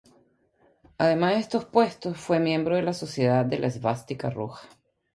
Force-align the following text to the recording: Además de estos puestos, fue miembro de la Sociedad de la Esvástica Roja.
Además 0.97 1.35
de 1.35 1.39
estos 1.41 1.65
puestos, 1.65 2.17
fue 2.17 2.39
miembro 2.39 2.75
de 2.75 2.81
la 2.81 2.93
Sociedad 2.93 3.45
de 3.45 3.59
la 3.59 3.67
Esvástica 3.67 4.31
Roja. 4.31 4.67